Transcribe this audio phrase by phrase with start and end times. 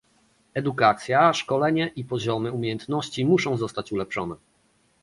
[0.53, 4.35] Edukacja, szkolenie i poziomy umiejętności muszą zostać ulepszone